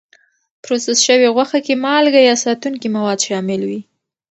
[0.63, 3.81] پروسس شوې غوښې کې مالکه یا ساتونکي مواد شامل وي.